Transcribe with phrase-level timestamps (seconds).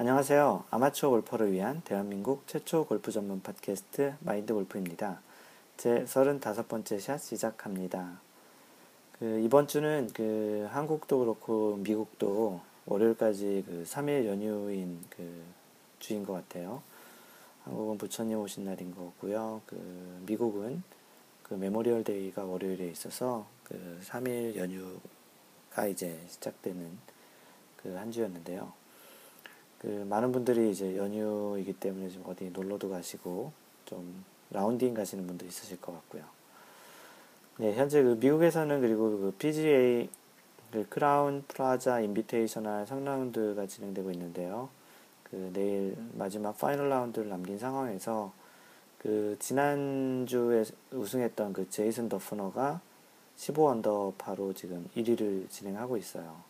[0.00, 0.64] 안녕하세요.
[0.70, 5.20] 아마추어 골퍼를 위한 대한민국 최초 골프 전문 팟캐스트 마인드 골프입니다.
[5.76, 8.18] 제 35번째 샷 시작합니다.
[9.18, 15.42] 그 이번 주는 그 한국도 그렇고 미국도 월요일까지 그 3일 연휴인 그
[15.98, 16.80] 주인 것 같아요.
[17.64, 19.60] 한국은 부처님 오신 날인 거고요.
[19.66, 20.82] 그 미국은
[21.42, 26.88] 그 Memorial Day가 월요일에 있어서 그 3일 연휴가 이제 시작되는
[27.76, 28.79] 그 한 주였는데요.
[29.80, 33.52] 그 많은 분들이 이제 연휴이기 때문에 좀 어디 놀러도 가시고
[33.86, 36.22] 좀 라운딩 가시는 분도 있으실 것 같고요.
[37.56, 40.08] 네, 현재 그 미국에서는 그리고 그 PGA
[40.70, 44.68] 그 Crowne Plaza Invitational 3라운드가 진행되고 있는데요.
[45.24, 48.32] 그 내일 마지막 final 라운드를 남긴 상황에서
[48.98, 52.80] 그 지난주에 우승했던 그 제이슨 더프너가
[53.36, 56.49] 15 언더파로 지금 1위를 진행하고 있어요.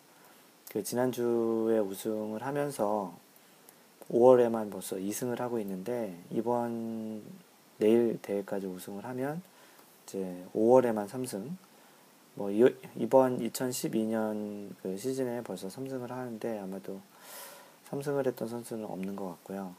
[0.73, 3.13] 그 지난주에 우승을 하면서
[4.09, 7.23] 5월에만 벌써 2승을 하고 있는데 이번
[7.79, 9.43] 내일 대회까지 우승을 하면
[10.05, 11.51] 이제 5월에만 3승
[12.35, 17.01] 뭐 이번 2012년 그 시즌에 벌써 3승을 하는데 아마도
[17.91, 19.75] 3승을 했던 선수는 없는 것 같고요.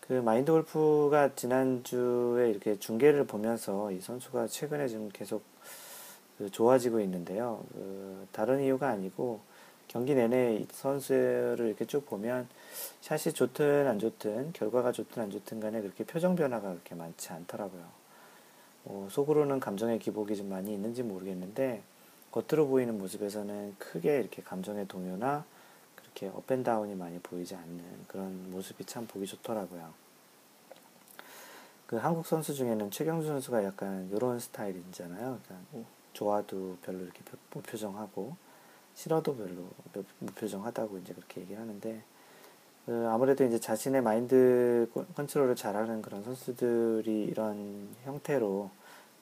[0.00, 5.44] 그 마인드 골프가 지난주에 이렇게 중계를 보면서 이 선수가 최근에 지금 계속
[6.38, 7.62] 그 좋아지고 있는데요.
[7.72, 9.48] 그 다른 이유가 아니고
[9.90, 12.48] 경기 내내 이 선수를 이렇게 쭉 보면
[13.00, 17.82] 샷이 좋든 안 좋든 결과가 좋든 안 좋든 간에 그렇게 표정 변화가 그렇게 많지 않더라고요.
[18.84, 21.82] 뭐 속으로는 감정의 기복이 좀 많이 있는지 모르겠는데
[22.30, 25.44] 겉으로 보이는 모습에서는 크게 이렇게 감정의 동요나
[25.96, 29.92] 그렇게 업앤다운이 많이 보이지 않는 그런 모습이 참 보기 좋더라고요.
[31.88, 35.40] 그 한국 선수 중에는 최경수 선수가 약간 이런 스타일이잖아요.
[35.44, 38.36] 그러니까 좋아도 별로 이렇게 무표정하고
[38.94, 39.64] 싫어도 별로
[40.18, 42.02] 무표정하다고 이제 그렇게 얘기를 하는데
[42.86, 48.70] 그 아무래도 이제 자신의 마인드 컨트롤을 잘하는 그런 선수들이 이런 형태로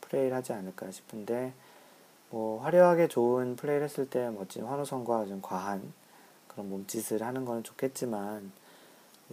[0.01, 1.53] 플레이를 하지 않을까 싶은데
[2.31, 5.93] 뭐 화려하게 좋은 플레이를 했을 때 멋진 환호성과 좀 과한
[6.47, 8.53] 그런 몸짓을 하는 건 좋겠지만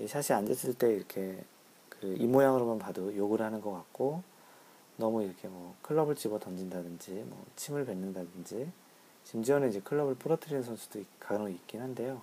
[0.07, 1.44] 샷이 안 됐을 때 이렇게
[1.90, 4.22] 그 이 모양으로만 봐도 욕을 하는 것 같고
[4.97, 8.72] 너무 이렇게 뭐 클럽을 집어 던진다든지 뭐 침을 뱉는다든지
[9.25, 12.22] 심지어는 이제 클럽을 부러뜨리는 선수도 간혹 있긴 한데요.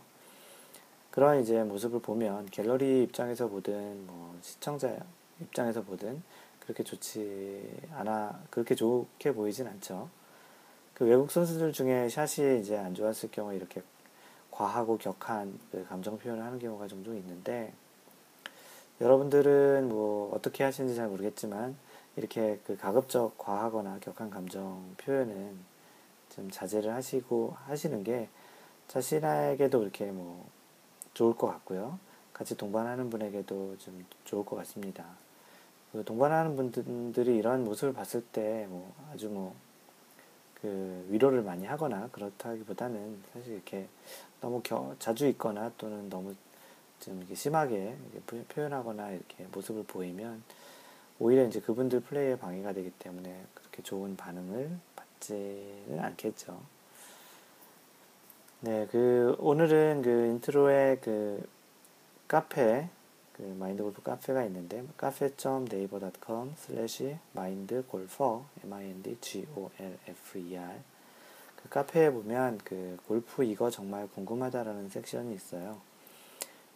[1.11, 4.97] 그런 이제 모습을 보면 갤러리 입장에서 보든 뭐 시청자
[5.41, 6.23] 입장에서 보든
[6.61, 10.09] 그렇게 좋지 않아 그렇게 좋게 보이진 않죠.
[10.95, 13.83] 그 외국 선수들 중에 샷이 이제 안 좋았을 경우에 이렇게
[14.51, 17.73] 과하고 격한 그 감정 표현을 하는 경우가 종종 있는데
[19.01, 21.77] 여러분들은 뭐 어떻게 하시는지 잘 모르겠지만
[22.17, 25.72] 이렇게 그 가급적 과하거나 격한 감정 표현은
[26.35, 28.29] 좀 자제를 하시고 하시는 게
[28.89, 30.47] 자신에게도 이렇게 뭐
[31.15, 31.99] 좋을 것 같고요.
[32.33, 35.05] 같이 동반하는 분에게도 좀 좋을 것 같습니다.
[35.93, 39.55] 그 동반하는 분들이 이런 모습을 봤을 때 뭐 아주 뭐
[40.63, 43.89] 그 위로를 많이 하거나 그렇다기보다는 사실 이렇게
[44.41, 46.35] 너무 겨, 자주 있거나 또는 너무
[47.01, 50.45] 좀 이렇게 심하게 이렇게 표현하거나 이렇게 모습을 보이면
[51.19, 54.79] 오히려 이제 그분들 플레이에 방해가 되기 때문에 그렇게 좋은 반응을
[55.23, 56.61] 갖지는 않겠죠.
[58.61, 61.49] 네, 그 오늘은 그 intro에 그
[62.29, 62.89] 카페
[63.33, 69.99] 그 마인드 골프 카페가 있는데 cafe.naver.com slash mindgolfer m i n d g o l
[70.07, 70.81] f e r
[71.57, 75.81] 그 카페에 보면 그 골프 이거 정말 궁금하다라는 섹션이 있어요.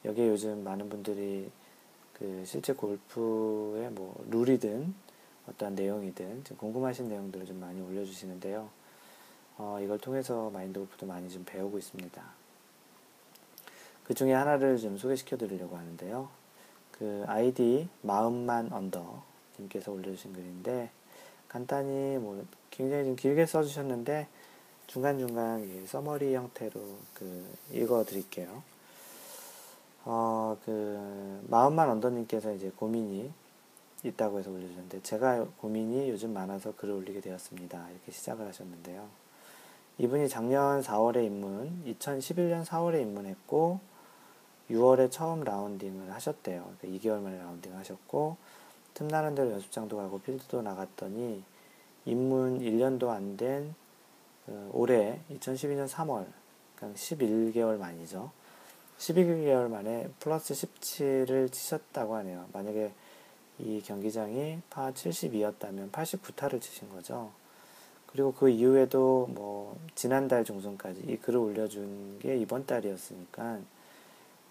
[0.05, 1.51] 여기에 요즘 많은 분들이
[2.13, 4.95] 그 실제 골프의 뭐 룰이든
[5.49, 8.69] 어떠한 내용이든 좀 궁금하신 내용들을 좀 많이 올려주시는데요.
[9.59, 12.23] 어, 이걸 통해서 마인드 골프도 많이 좀 배우고 있습니다.
[14.05, 16.29] 그 중에 하나를 좀 소개시켜 드리려고 하는데요.
[16.93, 19.23] 그 아이디 마음만 언더
[19.59, 20.91] 님께서 올려주신 글인데
[21.49, 24.29] 간단히 뭐 굉장히 좀 길게 써주셨는데
[24.87, 26.81] 중간중간 서머리 형태로
[27.15, 28.63] 그 읽어 드릴게요.
[30.05, 33.33] 어, 그 마음만 언더님께서 이제 고민이
[34.09, 37.91] 있다고 해서 올려주셨는데 제가 고민이 요즘 많아서 글을 올리게 되었습니다.
[37.91, 39.09] 이렇게 시작을 하셨는데요.
[39.99, 43.81] 이분이 작년 4월에 입문, 2011년 4월에 입문했고
[44.71, 46.75] 6월에 처음 라운딩을 하셨대요.
[46.79, 48.37] 그러니까 2개월 만에 라운딩 하셨고
[48.95, 51.43] 틈나는 대로 연습장도 가고 필드도 나갔더니
[52.05, 53.75] 입문 1년도 안된
[54.47, 56.27] 그 올해 2012년 3월,
[56.77, 58.31] 그러니까 11개월 만이죠.
[58.99, 62.47] 12개월 만에 플러스 17을 치셨다고 하네요.
[62.53, 62.93] 만약에
[63.59, 67.31] 이 경기장이 파 72였다면 89타를 치신 거죠.
[68.07, 73.61] 그리고 그 이후에도 뭐 지난달 중순까지 이 글을 올려준 게 이번 달이었으니까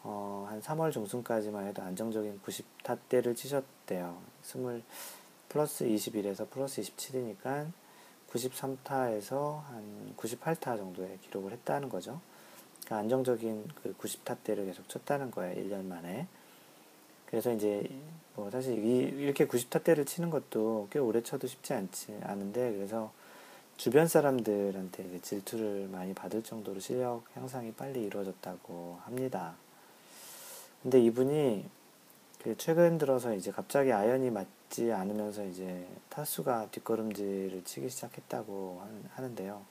[0.04, 4.18] 어 한 3월 중순까지만 해도 안정적인 90타대를 치셨대요.
[4.44, 4.84] 20
[5.50, 7.72] 플러스 21에서 플러스 27이니까
[8.32, 12.22] 93타에서 한 98타 정도의 기록을 했다는 거죠.
[12.86, 15.56] 그러니까 안정적인 그 90타대를 계속 쳤다는 거예요.
[15.62, 16.28] 1년 만에.
[17.26, 17.90] 그래서 이제
[18.36, 23.12] 뭐 사실 이, 이렇게 90타대를 치는 것도 꽤 오래 쳐도 쉽지 않지 않은데 그래서
[23.78, 29.56] 주변 사람들한테 질투를 많이 받을 정도로 실력 향상이 빨리 이루어졌다고 합니다.
[30.82, 31.66] 근데 이분이
[32.44, 38.82] 그 최근 들어서 이제 갑자기 아연이 맞지 않으면서 이제 타수가 뒷걸음질을 치기 시작했다고
[39.16, 39.62] 하는데요.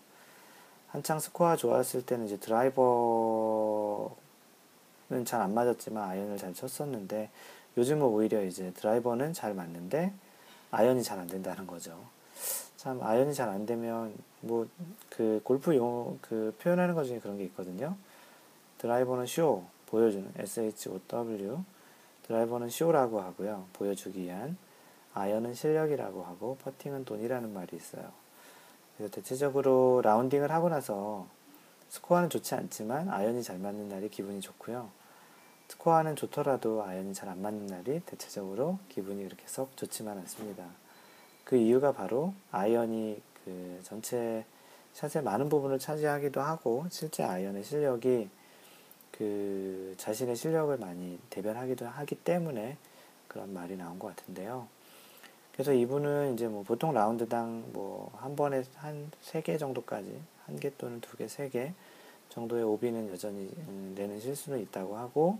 [0.88, 4.14] 한창 스코어 좋았을 때는 이제 드라이버는
[5.24, 7.30] 잘 안 맞았지만 아연을 잘 쳤었는데
[7.76, 10.12] 요즘은 오히려 이제 드라이버는 잘 맞는데
[10.70, 11.98] 아연이 잘 안 된다는 거죠.
[12.76, 14.66] 참 아연이 잘 안 되면 뭐
[15.10, 17.96] 그 골프 용어 그 표현하는 것 중에 그런 게 있거든요.
[18.78, 21.62] 드라이버는 쇼 보여주는 SHOW
[22.26, 23.66] 드라이버는 쇼라고 하고요.
[23.74, 24.56] 보여주기 위한
[25.14, 28.10] 아이언은 실력이라고 하고 퍼팅은 돈이라는 말이 있어요.
[28.96, 31.28] 그래서 대체적으로 라운딩을 하고 나서
[31.90, 34.90] 스코어는 좋지 않지만 아이언이 잘 맞는 날이 기분이 좋고요.
[35.68, 40.64] 스코어는 좋더라도 아이언이 잘 안 맞는 날이 대체적으로 기분이 그렇게 썩 좋지만 않습니다.
[41.44, 44.44] 그 이유가 바로 아이언이 그 전체
[44.94, 48.28] 샷의 많은 부분을 차지하기도 하고 실제 아이언의 실력이
[49.10, 52.76] 그 자신의 실력을 많이 대변하기도 하기 때문에
[53.28, 54.66] 그런 말이 나온 것 같은데요.
[55.52, 60.70] 그래서 이분은 이제 뭐 보통 라운드당 뭐 한 번에 한 세 개 정도까지 한 개
[60.76, 61.72] 또는 두 개, 세 개
[62.30, 65.38] 정도의 오비는 여전히 음, 내는 실수는 있다고 하고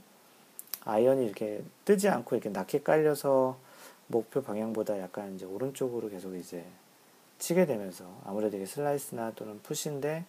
[0.85, 3.57] 아이언이 이렇게 뜨지 않고 이렇게 낮게 깔려서
[4.07, 6.65] 목표 방향보다 약간 이제 오른쪽으로 계속 이제
[7.39, 10.25] 치게 되면서 아무래도 이게 슬라이스나 또는 push인데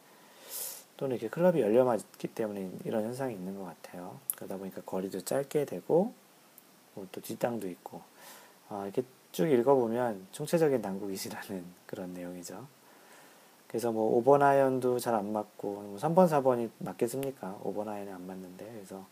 [0.98, 4.19] 또는 이렇게 클럽이 열려 맞기 때문에 이런 현상이 있는 것 같아요.
[4.38, 6.13] 그러다 보니까 거리도 짧게 되고
[6.94, 8.01] 뭐또 뒷땅도 있고
[8.69, 12.66] 아, 이렇게 쭉 읽어보면 총체적인 난국이시라는 그런 내용이죠.
[13.68, 17.60] 그래서 뭐 5번 아이언도 잘 안 맞고 뭐 3번, 4번이 맞겠습니까?
[17.63, 19.06] 5번 아이언이 안 맞는데 그래서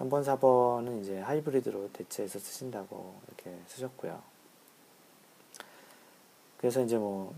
[0.00, 4.22] 3번, 4번은 이제 하이브리드로 대체해서 쓰신다고 이렇게 쓰셨고요.
[6.56, 7.34] 그래서 이제 뭐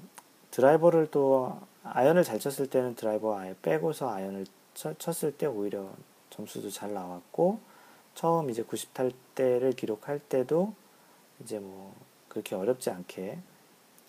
[0.52, 5.90] 드라이버를 또 아이언을 잘 쳤을 때는 드라이버 아예 빼고서 아이언을 쳤을 때 오히려
[6.30, 7.58] 점수도 잘 나왔고
[8.14, 10.74] 처음 이제 90타대를 기록할 때도
[11.40, 11.94] 이제 뭐
[12.28, 13.38] 그렇게 어렵지 않게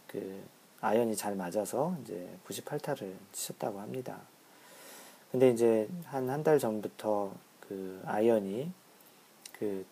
[0.08, 0.44] 그
[0.82, 4.20] 아이언이 잘 맞아서 이제 98타를 치셨다고 합니다.
[5.32, 7.34] 근데 이제 한 한 달 전부터
[7.74, 8.72] 그 아이언이
[9.58, 9.84] 그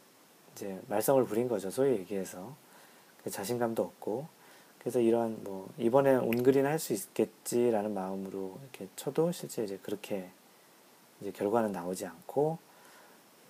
[0.54, 1.72] 이제 말썽을 부린 거죠.
[1.72, 2.56] 소위 얘기해서.
[3.24, 4.28] 그 자신감도 없고.
[4.80, 10.30] 그래서 이런 뭐 이번에 온그린 할 수 있겠지라는 마음으로 이렇게 쳐도 실제 이제 그렇게
[11.22, 12.60] 이제 결과는 나오지 않고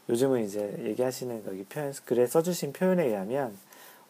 [0.09, 3.57] 요즘은 이제 얘기하시는 거기 표현 글에 써주신 표현에 의하면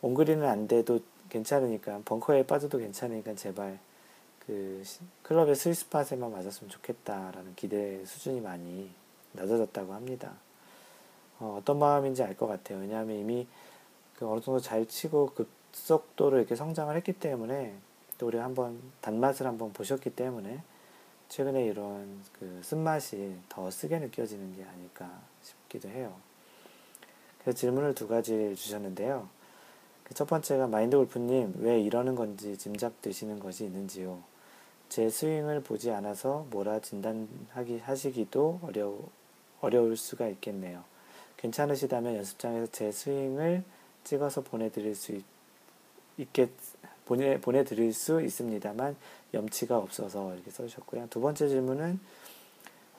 [0.02, 3.80] 온그린은 안 돼도 괜찮으니까 벙커에 빠져도 괜찮으니까 제발
[4.46, 4.84] 그
[5.24, 8.90] 클럽의 스위스팟에만 맞았으면 좋겠다라는 기대 수준이 많이
[9.34, 10.34] 낮아졌다고 합니다.
[11.40, 12.80] 어, 떤 마음인지 알 것 같아요.
[12.80, 13.48] 왜냐하면 이미
[14.18, 17.74] 그 어느 정도 잘 치고 급속도로 이렇게 성장을 했기 때문에
[18.18, 20.62] 또 우리가 한번 단맛을 한번 보셨기 때문에
[21.30, 25.10] 최근에 이런 그 쓴맛이 더 쓰게 느껴지는 게 아닐까
[25.42, 26.14] 싶기도 해요.
[27.42, 29.28] 그래서 질문을 두 가지 주셨는데요.
[30.04, 34.22] 그첫 번째가 마인드 골프님 왜 이러는 건지 짐작 되시는 것이 있는지요.
[34.90, 38.94] 제 스윙을 보지 않아서 뭐라 진단하기 하시기도 어려
[39.62, 40.84] 어려울 수가 있겠네요.
[41.38, 43.64] 괜찮으시다면 연습장에서 제 스윙을
[44.04, 45.24] 찍어서 보내드릴 수 있,
[46.18, 46.50] 있겠
[47.06, 48.96] 보내 보내드릴 수 있습니다만
[49.34, 51.08] 염치가 없어서 이렇게 써주셨고요.
[51.10, 52.00] 두 번째 질문은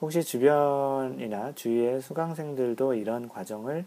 [0.01, 3.85] 혹시 주변이나 주위의 수강생들도 이런 과정을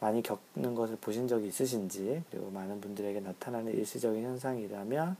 [0.00, 5.16] 많이 겪는 것을 보신 적이 있으신지, 그리고 많은 분들에게 나타나는 일시적인 현상이라면,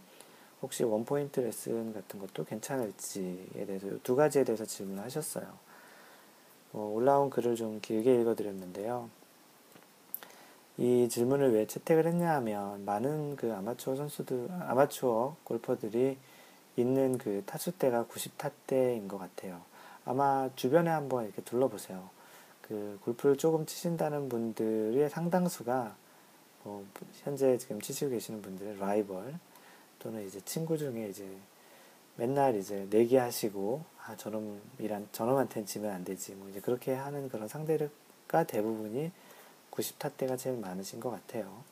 [0.61, 5.47] 혹시 원포인트 레슨 같은 것도 괜찮을지에 대해서 두 가지에 대해서 질문을 하셨어요.
[6.73, 9.11] 어, 올라온 글을 좀 길게 읽어드렸는데요.
[10.79, 16.17] 이 질문을 왜 채택을 했냐 하면, 많은 그 아마추어 선수들, 아마추어 골퍼들이
[16.77, 19.61] 있는 그 타수대가 90타대인 것 같아요.
[20.05, 22.09] 아마 주변에 한번 이렇게 둘러보세요.
[22.63, 25.95] 그 골프를 조금 치신다는 분들의 상당수가
[26.65, 26.87] 뭐
[27.23, 29.39] 현재 지금 치시고 계시는 분들의 라이벌
[29.99, 31.29] 또는 이제 친구 중에 이제
[32.17, 38.45] 맨날 이제 내기하시고 아 저놈이란 저놈한테는 지면 안 되지 뭐 이제 그렇게 하는 그런 상대가
[38.45, 39.13] 대부분이
[39.71, 41.63] 90타대가 제일 많으신 것 같아요.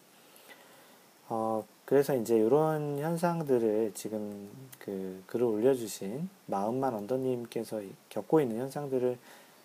[1.29, 9.19] 어 그래서 이제 이런 현상들을 지금 그 글을 올려주신 마음만 언더님께서 겪고 있는 현상들을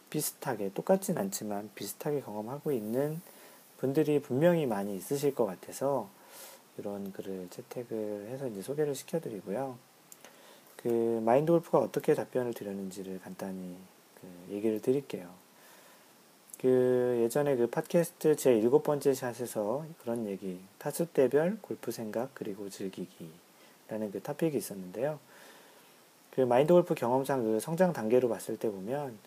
[0.10, 3.22] 비슷하게 똑같진 않지만 비슷하게 경험하고 있는
[3.77, 6.10] 분들이 분명히 많이 있으실 것 같아서
[6.77, 9.77] 이런 글을 채택을 해서 이제 소개를 시켜드리고요.
[10.77, 13.75] 그 마인드 골프가 어떻게 답변을 드렸는지를 간단히
[14.22, 15.29] 그 얘기를 드릴게요.
[16.60, 22.70] 그 예전에 그 팟캐스트 제 일곱 번째 샷에서 그런 얘기 타수 대별 골프 생각 그리고
[22.70, 25.20] 즐기기라는 그 토픽이 있었는데요.
[26.32, 29.17] 그 마인드 골프 경험상 그 성장 단계로 봤을 때 보면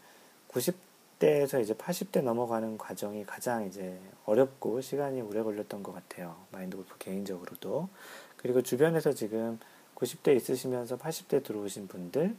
[0.50, 6.36] 90대에서 이제 80대 넘어가는 과정이 가장 이제 어렵고 시간이 오래 걸렸던 것 같아요.
[6.50, 7.88] 마인드 골프 개인적으로도.
[8.36, 9.58] 그리고 주변에서 지금
[9.98, 12.36] 90대 있으시면서 80대 들어오신 분들을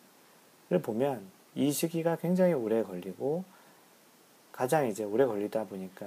[0.81, 1.21] 보면
[1.55, 3.43] 이 시기가 굉장히 오래 걸리고
[4.53, 6.05] 가장 이제 오래 걸리다 보니까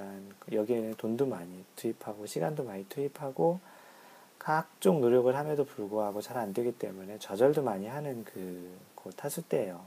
[0.51, 3.59] 여기에는 돈도 많이 투입하고 시간도 많이 투입하고
[4.39, 9.85] 각종 노력을 함에도 불구하고 잘 안 되기 때문에 좌절도 많이 하는 그, 그 타수 때예요.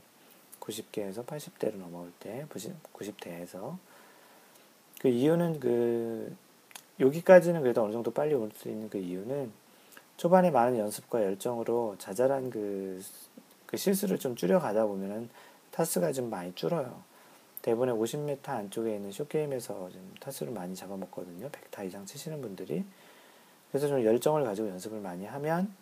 [0.61, 3.77] 90개에서 80대로 넘어올 때, 90대에서.
[5.01, 6.35] 그 이유는 그,
[6.99, 9.53] 여기까지는 그래도 어느 정도 빨리 올 수 있는 그 이유는
[10.17, 13.03] 초반에 많은 연습과 열정으로 자잘한 그,
[13.67, 15.29] 그 실수를 좀 줄여가다 보면은
[15.73, 17.03] 타수가 좀 많이 줄어요.
[17.63, 21.51] 대부분의 50m 안쪽에 있는 쇼게임에서 좀 타수를 많이 잡아먹거든요.
[21.51, 22.85] 100타 이상 치시는 분들이.
[23.71, 25.75] 그래서 좀 열정을 가지고 연습을 많이 하면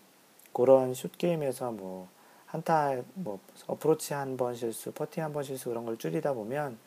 [0.53, 2.09] 그런 슛 게임에서 뭐
[2.47, 6.79] 한타 뭐 어프로치 한 번 실수, 퍼팅 한 번 실수 그런 걸 줄이다 보면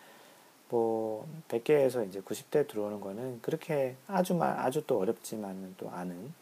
[0.70, 6.34] 뭐 100개에서 이제 90대 들어오는 거는 그렇게 아주 아주 또 어렵지만은 또 아는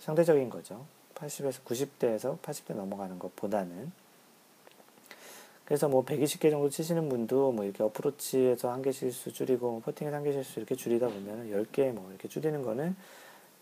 [0.00, 0.84] 상대적인 거죠.
[1.14, 3.90] 80에서 90대에서 80대 넘어가는 것보다는
[5.64, 10.16] 그래서 뭐 120개 정도 치시는 분도 뭐 이렇게 어프로치에서 한 개 실수 줄이고 뭐 퍼팅에서
[10.16, 12.94] 한 개 실수 이렇게 줄이다 보면 10개 뭐 이렇게 줄이는 거는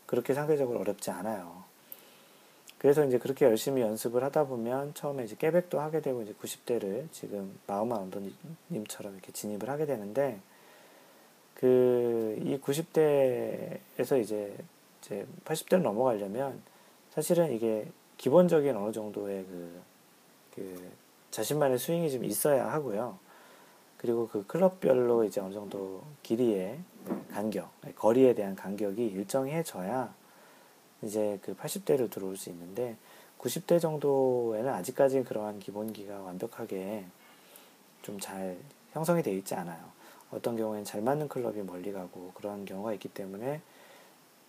[0.07, 1.65] 그렇게 상대적으로 어렵지 않아요.
[2.79, 7.59] 그래서 이제 그렇게 열심히 연습을 하다 보면 처음에 이제 깨백도 하게 되고 이제 90대를 지금
[7.67, 10.41] 마음만 언더님처럼 이렇게 진입을 하게 되는데
[11.55, 14.55] 그 이 90대에서 이제
[15.05, 16.63] 이제 80대를 넘어가려면
[17.11, 19.81] 사실은 이게 기본적인 어느 정도의 그,
[20.55, 20.91] 그
[21.31, 23.19] 자신만의 스윙이 좀 있어야 하고요.
[23.99, 26.79] 그리고 그 클럽별로 이제 어느 정도 길이의
[27.33, 30.15] 간격, 거리에 대한 간격이 일정해져야
[31.03, 32.97] 이제 그 80대로 들어올 수 있는데
[33.39, 37.05] 90대 정도에는 아직까지 그러한 기본기가 완벽하게
[38.03, 38.57] 좀 잘
[38.93, 39.83] 형성이 되어 있지 않아요.
[40.31, 43.61] 어떤 경우에는 잘 맞는 클럽이 멀리 가고 그러한 경우가 있기 때문에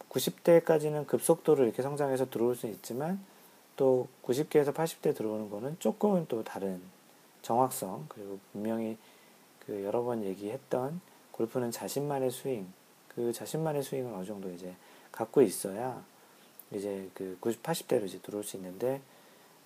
[0.09, 3.19] 90대까지는 급속도로 이렇게 성장해서 들어올 수 있지만
[3.75, 6.81] 또 90개에서 80대 들어오는 거는 조금은 또 다른
[7.41, 8.97] 정확성 그리고 분명히
[9.65, 12.67] 그 여러 번 얘기했던 골프는 자신만의 스윙,
[13.09, 14.73] 그 자신만의 스윙을 어느 정도 이제
[15.11, 16.03] 갖고 있어야
[16.71, 19.01] 이제 그 90, 80대로 이제 들어올 수 있는데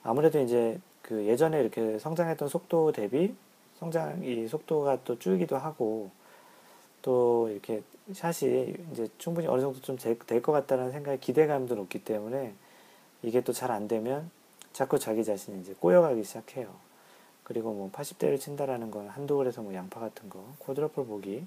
[0.04, 3.36] 아무래도 이제 그 예전에 이렇게 성장했던 속도 대비
[3.80, 6.12] 성장 이 속도가 또 줄기도 하고
[7.02, 7.82] 또 이렇게
[8.14, 12.54] 샷이 이제 충분히 어느 정도 좀 될 것 같다는 생각에 기대감도 높기 때문에
[13.22, 14.32] 이게 또 잘 안 되면
[14.74, 16.74] 자꾸 자기 자신이 이제 꼬여가기 시작해요.
[17.44, 21.46] 그리고 뭐 80대를 친다라는 건 한두 골에서 뭐 양파 같은 거, 쿼드러플 보기,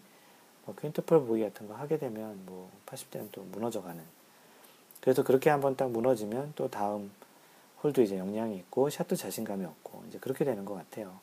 [0.66, 4.02] 뭐 퀸터플 보기 같은 거 하게 되면 뭐 80대는 또 무너져가는.
[5.00, 7.11] 그래서 그렇게 한번 딱 무너지면 또 다음
[7.83, 11.19] 홀도 이제 영향이 있고 샷도 자신감이 없고 이제 그렇게 되는 것 같아요.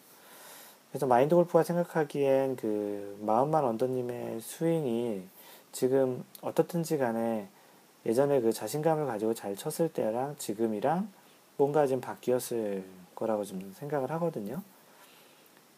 [0.92, 5.24] 그래서 마인드 골프가 생각하기엔 그 마음만 언더님의 스윙이
[5.72, 7.48] 지금 어떻든지 간에
[8.06, 11.10] 예전에 그 자신감을 가지고 잘 쳤을 때랑 지금이랑
[11.58, 14.64] 뭔가 좀 바뀌었을 거라고 좀 생각을 하거든요.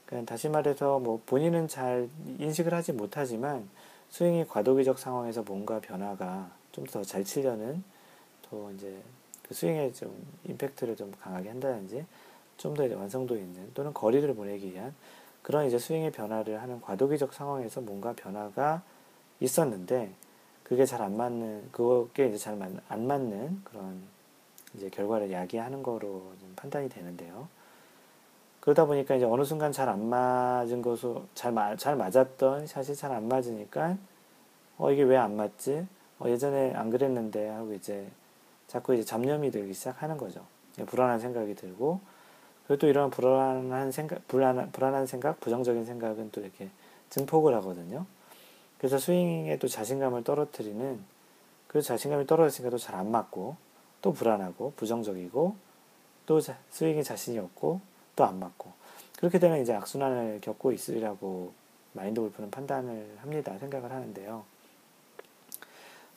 [0.05, 2.07] 그러니까 다시 말해서 뭐 본인은 잘
[2.39, 3.67] 인식을 하지 못하지만
[4.09, 7.83] 스윙이 과도기적 상황에서 뭔가 변화가 좀 더 잘 치려는
[8.49, 9.01] 또 이제
[9.43, 10.13] 그 스윙에 좀
[10.45, 12.05] 임팩트를 좀 강하게 한다든지
[12.61, 14.93] 좀 더 완성도 있는 또는 거리를 보내기 위한
[15.41, 18.83] 그런 이제 스윙의 변화를 하는 과도기적 상황에서 뭔가 변화가
[19.39, 20.11] 있었는데
[20.63, 24.01] 그게 잘 안 맞는 그게 이제 잘 안 맞는 그런
[24.75, 27.47] 이제 결과를 야기하는 거로 좀 판단이 되는데요.
[28.61, 33.27] 그러다 보니까 이제 어느 순간 잘 안 맞은 것으로 잘, 잘 맞았던 샷이 잘 안
[33.27, 33.97] 맞으니까
[34.77, 35.87] 어 이게 왜 안 맞지?
[36.19, 38.07] 어, 예전에 안 그랬는데 하고 이제
[38.67, 40.45] 자꾸 이제 잡념이 들기 시작하는 거죠.
[40.85, 41.99] 불안한 생각이 들고
[42.71, 46.69] 그리고 또 이런 불안한 생각, 불안한, 불안한 생각, 부정적인 생각은 또 이렇게
[47.09, 48.05] 증폭을 하거든요.
[48.77, 51.01] 그래서 스윙에 또 자신감을 떨어뜨리는
[51.67, 53.57] 그 자신감이 떨어졌으니까 또 잘 안 맞고
[54.01, 55.53] 또 불안하고 부정적이고
[56.25, 57.81] 또 스윙에 자신이 없고
[58.15, 58.71] 또 안 맞고
[59.17, 61.51] 그렇게 되면 이제 악순환을 겪고 있으리라고
[61.91, 63.57] 마인드 골프는 판단을 합니다.
[63.57, 64.45] 생각을 하는데요.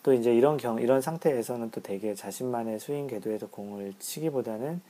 [0.04, 4.80] 또 이제 이런 경, 이런 상태에서는 또 되게 자신만의 스윙 궤도에서 공을 치기보다는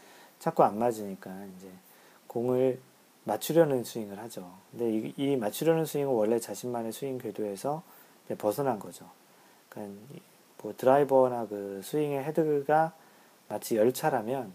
[0.45, 1.71] 자꾸 안 맞으니까 이제
[2.27, 2.79] 공을
[3.25, 4.53] 맞추려는 스윙을 하죠.
[4.71, 7.83] 근데 이, 이 맞추려는 스윙은 원래 자신만의 스윙 궤도에서
[8.37, 9.09] 벗어난 거죠.
[9.71, 10.03] 그러니까
[10.61, 12.93] 뭐 드라이버나 그 스윙의 헤드가
[13.49, 14.53] 마치 열차라면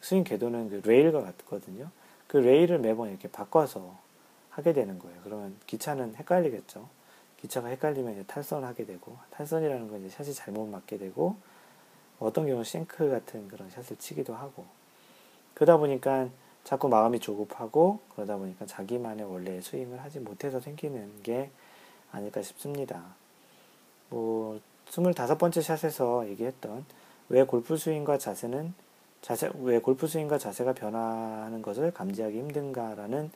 [0.00, 1.90] 스윙 궤도는 그 레일과 같거든요.
[2.28, 3.94] 그 레일을 매번 이렇게 바꿔서
[4.48, 5.20] 하게 되는 거예요.
[5.22, 6.88] 그러면 기차는 헷갈리겠죠.
[7.42, 11.36] 기차가 헷갈리면 이제 탈선을 하게 되고 탈선이라는 건 이제 샷이 잘못 맞게 되고
[12.20, 14.64] 어떤 경우 shank 같은 그런 샷을 치기도 하고
[15.56, 16.28] 그러다 보니까
[16.64, 21.50] 자꾸 마음이 조급하고 그러다 보니까 자기만의 원래 스윙을 하지 못해서 생기는 게
[22.12, 23.02] 아닐까 싶습니다.
[24.10, 24.60] 뭐
[24.90, 26.84] 25번째 샷에서 얘기했던
[27.30, 28.74] 왜 골프 스윙과 자세는
[29.22, 33.30] 자세 왜 골프 스윙과 자세가 변화하는 것을 감지하기 힘든가라는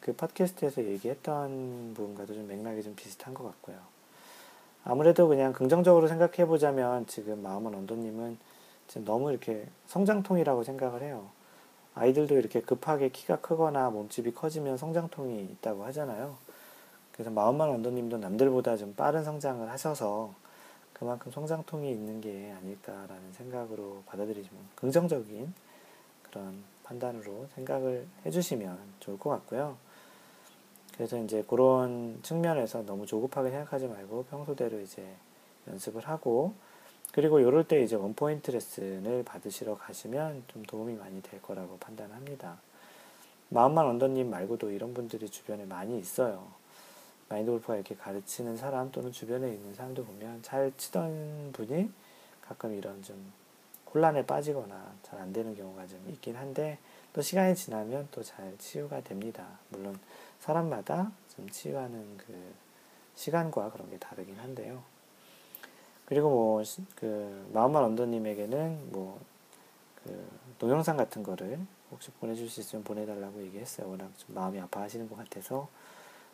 [0.00, 3.76] 그 팟캐스트에서 얘기했던 부분과도 좀 맥락이 좀 비슷한 것 같고요.
[4.82, 8.38] 아무래도 그냥 긍정적으로 생각해 보자면 지금 마음은 언더님은
[8.88, 11.28] 지금 너무 이렇게 성장통이라고 생각을 해요.
[11.94, 16.36] 아이들도 이렇게 급하게 키가 크거나 몸집이 커지면 성장통이 있다고 하잖아요.
[17.12, 20.32] 그래서 마음만 언더님도 남들보다 좀 빠른 성장을 하셔서
[20.92, 25.52] 그만큼 성장통이 있는 게 아닐까라는 생각으로 받아들이시면 긍정적인
[26.22, 29.76] 그런 판단으로 생각을 해주시면 좋을 것 같고요.
[30.94, 35.06] 그래서 이제 그런 측면에서 너무 조급하게 생각하지 말고 평소대로 이제
[35.68, 36.52] 연습을 하고
[37.12, 42.58] 그리고 이럴 때 이제 원포인트 레슨을 받으시러 가시면 좀 도움이 많이 될 거라고 판단합니다.
[43.48, 46.46] 마음만 언더님 말고도 이런 분들이 주변에 많이 있어요.
[47.28, 51.90] 마인드 골프가 이렇게 가르치는 사람 또는 주변에 있는 사람도 보면 잘 치던 분이
[52.42, 53.32] 가끔 이런 좀
[53.92, 56.78] 혼란에 빠지거나 잘 안 되는 경우가 좀 있긴 한데
[57.12, 59.58] 또 시간이 지나면 또 잘 치유가 됩니다.
[59.70, 59.98] 물론
[60.38, 62.34] 사람마다 좀 치유하는 그
[63.16, 64.82] 시간과 그런 게 다르긴 한데요.
[66.10, 66.62] 그리고 뭐,
[66.96, 69.20] 그, 마음만 언더님에게는 뭐,
[70.02, 71.60] 그, 동영상 같은 거를
[71.92, 73.88] 혹시 보내줄 수 있으면 보내달라고 얘기했어요.
[73.88, 75.68] 워낙 좀 마음이 아파하시는 것 같아서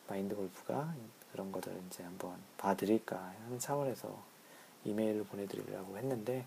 [0.09, 0.95] 마인드 골프가
[1.31, 4.17] 그런 것들을 이제 한번 봐드릴까 하는 차원에서
[4.87, 6.47] 이메일을 보내드리려고 했는데,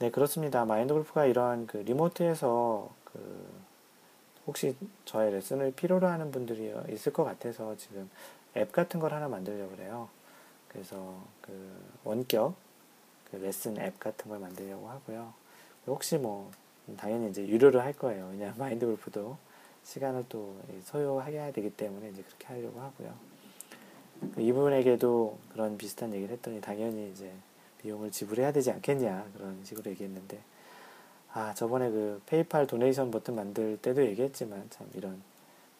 [0.00, 0.64] 네, 그렇습니다.
[0.64, 3.48] 마인드 골프가 이런 그 리모트에서 그
[4.48, 8.10] 혹시 저의 레슨을 필요로 하는 분들이 있을 것 같아서 지금
[8.56, 10.08] 앱 같은 걸 하나 만들려고 그래요.
[10.70, 11.52] 그래서 그
[12.04, 12.54] 원격
[13.30, 15.32] 그 레슨 앱 같은 걸 만들려고 하고요.
[15.86, 16.50] 혹시 뭐
[16.96, 18.28] 당연히 이제 유료로 할 거예요.
[18.32, 19.36] 왜냐 마인드 골프도
[19.84, 23.14] 시간을 또 소요하게 해야 되기 때문에 이제 그렇게 하려고 하고요.
[24.34, 27.32] 그 이분에게도 그런 비슷한 얘기를 했더니 당연히 이제
[27.78, 30.38] 비용을 지불해야 되지 않겠냐 그런 식으로 얘기했는데
[31.32, 35.22] 아, 저번에 그 페이팔 도네이션 버튼 만들 때도 얘기했지만 참 이런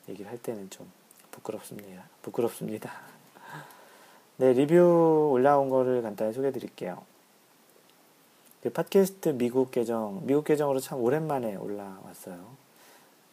[0.08, 0.90] 얘기를 할 때는 좀
[1.30, 2.04] 부끄럽습니다.
[2.22, 3.09] 부끄럽습니다.
[4.40, 7.02] 네, 리뷰 올라온 거를 간단히 소개해 드릴게요.
[8.62, 12.42] 그 팟캐스트 미국 계정, 미국 계정으로 참 오랜만에 올라왔어요.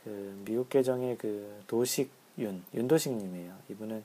[0.03, 3.53] 그 미국 계정의 그 도식윤, 윤도식님이에요.
[3.69, 4.03] 이분은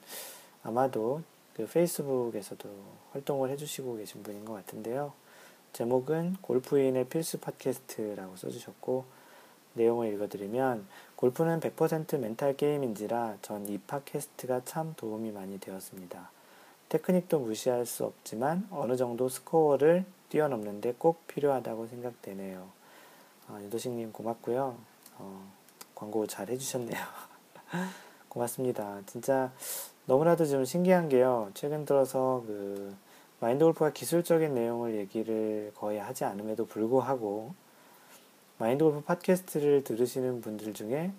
[0.63, 1.23] 아마도
[1.57, 2.69] 그 페이스북에서도
[3.11, 5.13] 활동을 해주시고 계신 분인 것 같은데요.
[5.73, 9.05] 제목은 골프인의 필수 팟캐스트라고 써주셨고
[9.75, 10.87] 내용을 읽어드리면
[11.17, 16.31] 골프는 100% 멘탈 게임인지라 전 이 팟캐스트가 참 도움이 많이 되었습니다.
[16.93, 22.69] 테크닉도 무시할 수 없지만 어느 정도 스코어를 뛰어넘는데 꼭 필요하다고 생각되네요.
[23.49, 24.77] 어, 유도식님 고맙고요.
[25.17, 25.53] 어,
[25.95, 27.01] 광고 잘 해주셨네요.
[28.29, 29.01] 고맙습니다.
[29.07, 29.51] 진짜
[30.05, 31.51] 너무나도 좀 신기한 게요.
[31.55, 32.95] 최근 들어서 그
[33.41, 37.55] 마인드 골프가 기술적인 내용을 얘기를 거의 하지 않음에도 불구하고
[38.59, 41.11] 마인드 골프 팟캐스트를 들으시는 분들 중에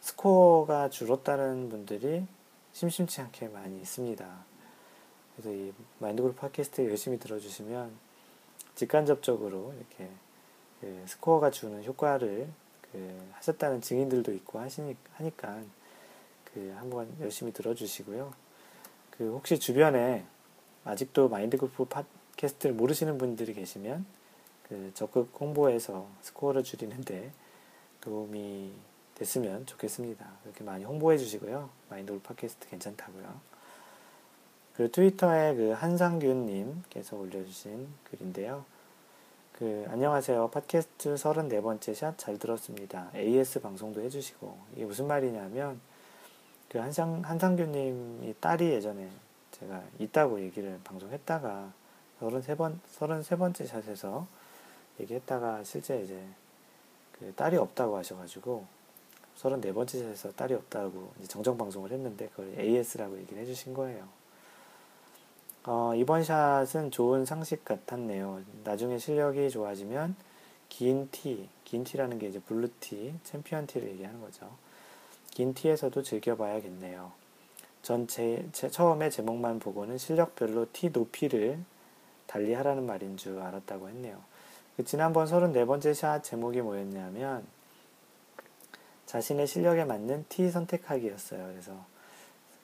[0.00, 2.26] 스코어가 줄었다는 분들이
[2.74, 4.55] 심심치 않게 많이 있습니다.
[5.36, 7.92] 그래서 이 마인드 골프 팟캐스트 열심히 들어주시면
[8.74, 10.08] 직간접적으로 이렇게
[10.80, 12.48] 그 스코어가 주는 효과를
[12.92, 15.62] 그 하셨다는 증인들도 있고 하시니, 하니까
[16.44, 18.32] 그 한번 열심히 들어주시고요.
[19.10, 20.24] 그 혹시 주변에
[20.84, 24.06] 아직도 마인드골프 팟캐스트를 모르시는 분들이 계시면
[24.68, 27.30] 그 적극 홍보해서 스코어를 줄이는데
[28.00, 28.72] 도움이
[29.14, 30.26] 됐으면 좋겠습니다.
[30.42, 31.68] 그렇게 많이 홍보해 주시고요.
[31.90, 33.55] 마인드골프 팟캐스트 괜찮다고요.
[34.76, 38.66] 그리고 트위터에 그 한상균님께서 올려주신 글인데요.
[39.58, 40.50] 그, 안녕하세요.
[40.50, 43.10] 팟캐스트 34번째 샷 잘 들었습니다.
[43.14, 45.80] AS 방송도 해주시고, 이게 무슨 말이냐면,
[46.68, 49.08] 그 한상, 한상균님이 딸이 예전에
[49.52, 51.72] 제가 있다고 얘기를 방송했다가
[52.20, 54.26] 33번, 33번째 샷에서
[55.00, 56.22] 얘기했다가 실제 이제
[57.18, 58.66] 그 딸이 없다고 하셔가지고
[59.38, 64.15] 34번째 샷에서 딸이 없다고 정정 방송을 했는데 그걸 AS라고 얘기를 해주신 거예요.
[65.68, 68.40] 어, 이번 샷은 좋은 상식 같았네요.
[68.62, 70.14] 나중에 실력이 좋아지면
[70.68, 74.48] 긴 티, 긴 티라는 게 이제 blue tee, champion tee를 얘기하는 거죠.
[75.30, 77.10] 긴 티에서도 즐겨봐야겠네요.
[77.82, 81.58] 전 제, 제, 처음에 제목만 보고는 실력별로 티 높이를
[82.28, 84.22] 달리하라는 말인 줄 알았다고 했네요.
[84.76, 87.44] 그 지난번 34번째 샷 제목이 뭐였냐면
[89.06, 91.44] 자신의 실력에 맞는 티 선택하기였어요.
[91.48, 91.95] 그래서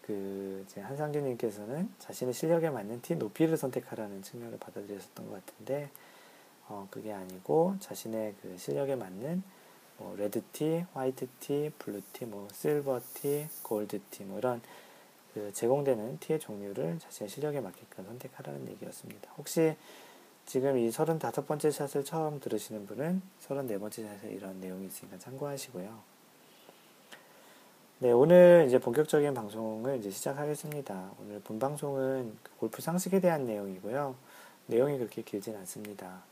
[0.02, 5.90] 그 한상규님께서는 자신의 실력에 맞는 티 높이를 선택하라는 측면을 받아들였었던 것 같은데
[6.68, 9.42] 어, 그게 아니고 자신의 그 실력에 맞는
[9.98, 14.60] 뭐 레드티, 화이트티, 블루티, 뭐 실버티, 골드티 뭐 이런
[15.34, 19.30] 그 제공되는 티의 종류를 자신의 실력에 맞게끔 선택하라는 얘기였습니다.
[19.38, 19.76] 혹시
[20.44, 26.12] 지금 이 35번째 샷을 처음 들으시는 분은 34번째 샷에 이런 내용이 있으니까 참고하시고요.
[28.02, 31.12] 네, 오늘 이제 본격적인 방송을 이제 시작하겠습니다.
[31.20, 34.16] 오늘 본 방송은 그 골프 상식에 대한 내용이고요.
[34.66, 36.24] 내용이 그렇게 길진 않습니다.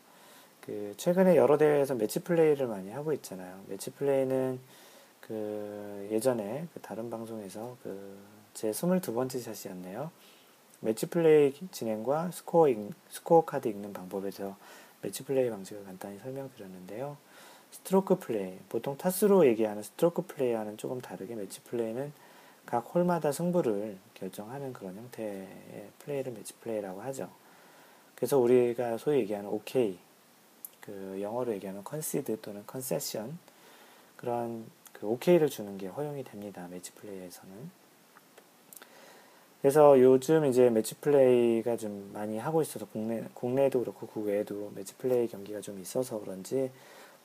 [0.61, 3.61] 그 최근에 여러 대회에서 매치 플레이를 많이 하고 있잖아요.
[3.69, 4.59] 매치 플레이는
[5.21, 8.19] 그 예전에 그 다른 방송에서 그
[8.53, 10.11] 제 22번째 샷이었네요.
[10.81, 14.57] 매치 플레이 진행과 스코어, 읽, 스코어 카드 읽는 방법에서
[15.03, 17.17] 매치 플레이 방식을 간단히 설명드렸는데요.
[17.73, 22.13] 스트로크 플레이, 보통 타수로 얘기하는 스트로크 플레이와는 조금 다르게 매치 플레이는
[22.67, 27.29] 각 홀마다 승부를 결정하는 그런 형태의 플레이를 매치 플레이라고 하죠.
[28.15, 29.99] 그래서 우리가 소위 얘기하는 OK,
[30.81, 33.39] 그 영어로 얘기하는 concede 또는 concession
[34.17, 36.69] 그런 그 OK를 주는 게 허용이 됩니다.
[36.71, 37.71] 매치 플레이에서는.
[39.61, 45.29] 그래서 요즘 이제 매치 플레이가 좀 많이 하고 있어서 국내, 국내에도 그렇고 국외에도 매치 플레이
[45.29, 46.71] 경기가 좀 있어서 그런지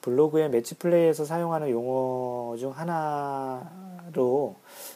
[0.02, 4.56] 블로그에 매치 플레이에서 사용하는 용어 중 하나로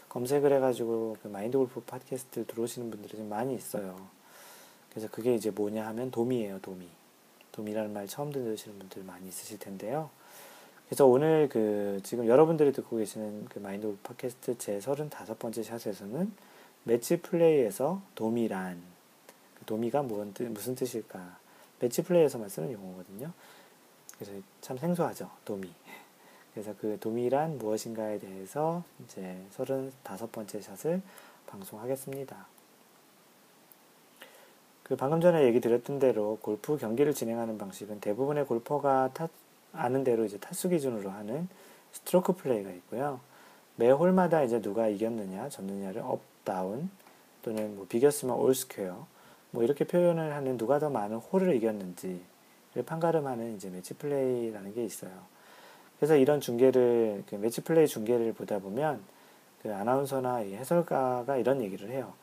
[0.09, 3.95] 검색을 해가지고 그 마인드 골프 팟캐스트 들어오시는 분들이 좀 많이 있어요.
[4.89, 6.87] 그래서 그게 이제 뭐냐 하면 도미예요, 도미.
[7.51, 10.09] 도미라는 말 처음 들으시는 분들 많이 있으실 텐데요.
[10.87, 16.31] 그래서 오늘 그 지금 여러분들이 듣고 계시는 그 마인드 골프 팟캐스트 제 35번째 샷에서는
[16.83, 18.81] 매치 플레이에서 도미란
[19.55, 21.37] 그 도미가 무슨 뜻일까?
[21.79, 23.31] 매치 플레이에서만 쓰는 용어거든요.
[24.19, 25.29] 그래서 참 생소하죠.
[25.45, 25.71] 도미.
[26.53, 31.01] 그래서 그 도미란 무엇인가에 대해서 이제 35번째 샷을
[31.47, 32.47] 방송하겠습니다.
[34.83, 39.29] 그 방금 전에 얘기 드렸던 대로 골프 경기를 진행하는 방식은 대부분의 골퍼가 타,
[39.71, 41.47] 아는 대로 이제 타수 기준으로 하는
[41.93, 43.21] 스트로크 플레이가 있고요.
[43.75, 46.89] 매 홀마다 이제 누가 이겼느냐, 졌느냐를 up, down
[47.43, 49.05] 또는 뭐 비겼으면 all square
[49.51, 52.21] 뭐 이렇게 표현을 하는 누가 더 많은 홀을 이겼는지
[52.85, 55.11] 판가름하는 이제 매치 플레이라는 게 있어요.
[55.97, 59.01] 그래서 이런 중계를 그 매치 플레이 중계를 보다 보면
[59.61, 62.13] 그 아나운서나 해설가가 이런 얘기를 해요.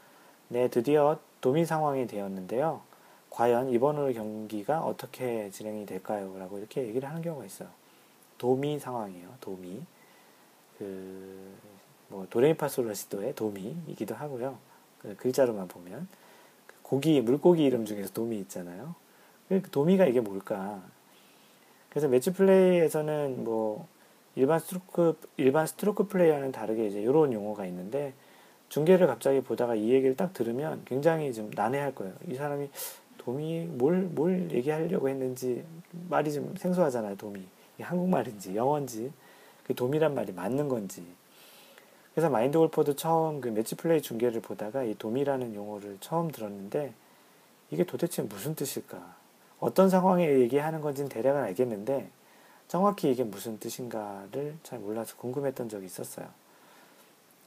[0.48, 2.80] 네, 드디어 도미 상황이 되었는데요.
[3.30, 6.34] 과연 이번 홀 경기가 어떻게 진행이 될까요?
[6.38, 7.68] 라고 이렇게 얘기를 하는 경우가 있어요.
[8.38, 9.28] 도미 상황이에요.
[9.40, 9.82] 도미.
[10.78, 11.54] 그,
[12.08, 14.56] 뭐, 도레미파솔라시도의 도미이기도 하고요.
[15.00, 16.08] 그 글자로만 보면.
[16.66, 18.94] 그 고기, 물고기 이름 중에서 도미 있잖아요.
[19.48, 20.82] 그 도미가 이게 뭘까?
[21.90, 23.88] 그래서 매치 플레이에서는 뭐
[24.34, 28.12] 일반 스트로크 일반 스트로크 플레이와는 다르게 이제 이런 용어가 있는데
[28.68, 32.14] 중계를 갑자기 보다가 이 얘기를 딱 들으면 굉장히 좀 난해할 거예요.
[32.28, 32.68] 이 사람이
[33.18, 35.64] dormie 뭘 뭘 얘기하려고 했는지
[36.10, 37.16] 말이 좀 생소하잖아요.
[37.16, 37.42] dormie
[37.80, 39.12] 한국말인지 영어인지
[39.64, 41.04] 그 dormie란 말이 맞는 건지
[42.14, 46.94] 그래서 마인드 골퍼도 처음 그 매치 플레이 중계를 보다가 이 dormie라는 용어를 처음 들었는데
[47.70, 49.15] 이게 도대체 무슨 뜻일까?
[49.60, 52.10] 어떤 상황에 얘기하는 건지는 대략은 알겠는데
[52.68, 56.26] 정확히 이게 무슨 뜻인가를 잘 몰라서 궁금했던 적이 있었어요.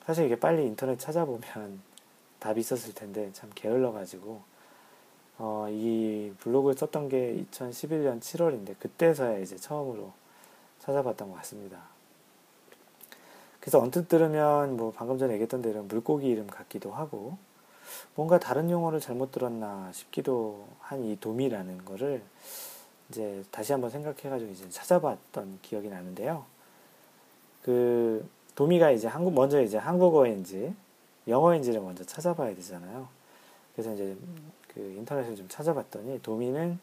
[0.06, 1.82] 사실 이게 빨리 인터넷 찾아보면
[2.40, 4.42] 답이 있었을 텐데 참 게을러가지고
[5.38, 10.12] 어, 이 블로그를 썼던 게 2011년 7월인데 그때서야 이제 처음으로
[10.80, 11.82] 찾아봤던 것 같습니다.
[13.60, 17.38] 그래서 언뜻 들으면 뭐 방금 전에 얘기했던 대로 물고기 이름 같기도 하고
[18.16, 22.22] 뭔가 다른 용어를 잘못 들었나 싶기도 한 이 dormie라는 거를
[23.10, 26.46] 이제 다시 한번 생각해가지고 이제 찾아봤던 기억이 나는데요.
[27.64, 30.74] 그 dormie가 이제 한국 먼저 이제 한국어인지
[31.28, 33.08] 영어인지를 먼저 찾아봐야 되잖아요.
[33.74, 34.18] 그래서 이제
[34.74, 36.80] 그 인터넷을 좀 찾아봤더니 dormie는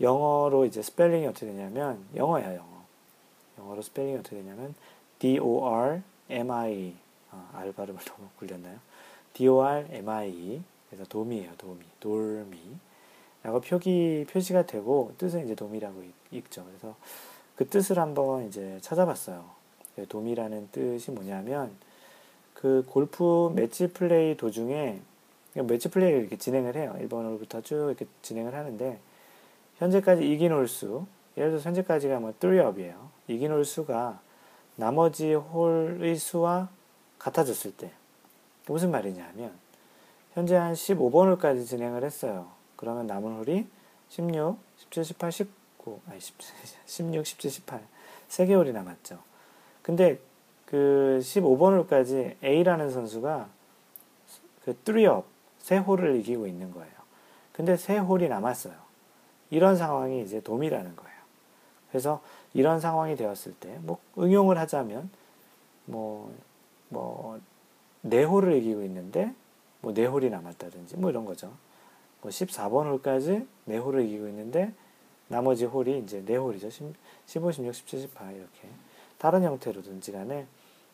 [0.00, 2.84] 영어로 이제 스펠링이 어떻게 되냐면 영어야 영어.
[3.58, 4.74] 영어로 스펠링이 어떻게 되냐면
[5.18, 6.94] D O R M I
[7.30, 8.78] 아, 알 발음을 너무 굴렸나요?
[9.36, 11.52] D-O-R-M-I 그래서 도미예요.
[11.58, 11.80] 도미.
[12.00, 12.58] 돌미.
[13.42, 16.64] 라고 표기 표시가 되고 뜻은 이제 도미라고 읽죠.
[16.64, 16.96] 그래서
[17.54, 19.44] 그 뜻을 한번 이제 찾아봤어요.
[19.94, 21.70] 그 도미라는 뜻이 뭐냐면
[22.54, 25.00] 그 골프 매치 플레이 도중에
[25.64, 26.96] 매치 플레이를 이렇게 진행을 해요.
[27.00, 28.98] 1번 홀부터 쭉 이렇게 진행을 하는데
[29.76, 32.94] 현재까지 이긴 홀수 예를 들어서 현재까지가 뭐 3 up이에요.
[33.28, 34.18] 이긴 홀수가
[34.76, 36.70] 나머지 홀의 수와
[37.18, 37.90] 같아졌을 때
[38.66, 39.52] 무슨 말이냐 하면
[40.34, 42.48] 현재 한 15번 홀까지 진행을 했어요.
[42.76, 43.66] 그러면 남은 홀이
[44.10, 47.82] 16, 17, 18, 19, 아니 16, 17, 18
[48.28, 49.18] 3개 홀이 남았죠.
[49.82, 50.18] 근데
[50.66, 53.48] 그 15번 홀까지 A라는 선수가
[54.64, 55.24] 그 3 up,
[55.62, 56.92] 3홀을 이기고 있는 거예요.
[57.52, 58.74] 근데 3홀이 남았어요.
[59.50, 61.16] 이런 상황이 이제 도미라는 거예요.
[61.88, 62.20] 그래서
[62.52, 65.08] 이런 상황이 되었을 때, 뭐, 응용을 하자면,
[65.84, 66.34] 뭐,
[66.88, 67.40] 뭐,
[68.08, 69.32] 4홀을 이기고 있는데,
[69.80, 71.52] 뭐, 4홀이 남았다든지, 뭐, 이런 거죠.
[72.20, 74.72] 뭐, 14번 홀까지 4홀을 이기고 있는데,
[75.28, 76.70] 나머지 홀이 이제 4홀이죠.
[77.26, 78.68] 15, 16, 17, 18, 이렇게.
[79.18, 80.46] 다른 형태로든지 간에,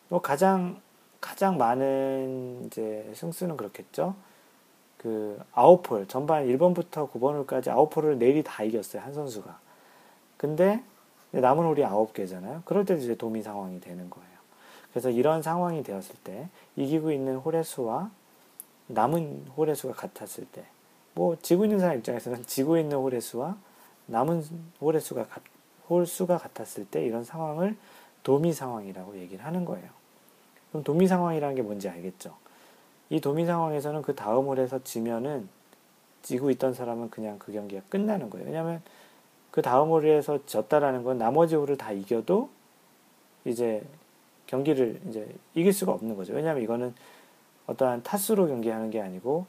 [0.09, 0.81] 뭐, 가장,
[1.21, 4.15] 가장 많은 이제 승수는 그렇겠죠.
[4.97, 9.01] 그, 아홉 홀, 전반 1번부터 9번 홀까지 아홉 홀을 내일이 다 이겼어요.
[9.01, 9.59] 한 선수가.
[10.37, 10.83] 근데,
[11.31, 12.61] 남은 홀이 아홉 개잖아요.
[12.65, 14.32] 그럴 때도 이제 도미 상황이 되는 거예요.
[14.93, 18.11] 그래서 이런 상황이 되었을 때, 이기고 있는 홀의 수와
[18.87, 20.63] 남은 홀의 수가 같았을 때,
[21.15, 23.57] 뭐, 지고 있는 사람 입장에서는 지고 있는 홀의 수와
[24.05, 24.45] 남은
[24.81, 25.25] 홀의 수가,
[25.89, 27.75] 홀 수가 같았을 때 이런 상황을
[28.23, 29.89] 도미 상황이라고 얘기를 하는 거예요.
[30.71, 32.35] 그럼 도미 상황이라는 게 뭔지 알겠죠?
[33.09, 35.49] 이 도미 상황에서는 그 다음 홀에서 지면은
[36.21, 38.47] 지고 있던 사람은 그냥 그 경기가 끝나는 거예요.
[38.47, 38.81] 왜냐하면
[39.51, 42.49] 그 다음 홀에서 졌다라는 건 나머지 홀을 다 이겨도
[43.45, 43.83] 이제
[44.47, 46.33] 경기를 이제 이길 수가 없는 거죠.
[46.33, 46.93] 왜냐하면 이거는
[47.67, 49.45] 어떠한 타수로 경기하는 게 아니고